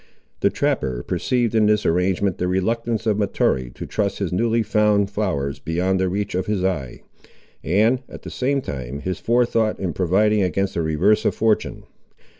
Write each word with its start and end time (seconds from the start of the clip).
The 0.39 0.49
trapper 0.49 1.03
perceived 1.03 1.53
in 1.53 1.67
this 1.67 1.85
arrangement 1.85 2.39
the 2.39 2.47
reluctance 2.47 3.05
of 3.05 3.19
Mahtoree 3.19 3.69
to 3.75 3.85
trust 3.85 4.17
his 4.17 4.33
newly 4.33 4.63
found 4.63 5.11
flowers 5.11 5.59
beyond 5.59 5.99
the 5.99 6.09
reach 6.09 6.33
of 6.33 6.47
his 6.47 6.63
eye; 6.63 7.03
and, 7.63 8.01
at 8.09 8.23
the 8.23 8.31
same 8.31 8.61
time, 8.61 9.01
his 9.01 9.19
forethought 9.19 9.79
in 9.79 9.93
providing 9.93 10.41
against 10.41 10.75
a 10.75 10.81
reverse 10.81 11.23
of 11.23 11.35
fortune. 11.35 11.83